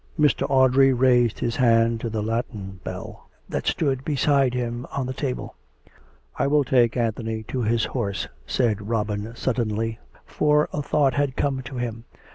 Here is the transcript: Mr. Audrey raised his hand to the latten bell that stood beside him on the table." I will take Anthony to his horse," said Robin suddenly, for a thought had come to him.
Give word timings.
Mr. 0.19 0.49
Audrey 0.49 0.91
raised 0.93 1.37
his 1.37 1.57
hand 1.57 2.01
to 2.01 2.09
the 2.09 2.23
latten 2.23 2.79
bell 2.83 3.29
that 3.47 3.67
stood 3.67 4.03
beside 4.03 4.51
him 4.55 4.87
on 4.91 5.05
the 5.05 5.13
table." 5.13 5.53
I 6.39 6.47
will 6.47 6.63
take 6.63 6.97
Anthony 6.97 7.43
to 7.49 7.61
his 7.61 7.85
horse," 7.85 8.27
said 8.47 8.89
Robin 8.89 9.35
suddenly, 9.35 9.99
for 10.25 10.67
a 10.73 10.81
thought 10.81 11.13
had 11.13 11.35
come 11.35 11.61
to 11.61 11.75
him. 11.77 12.05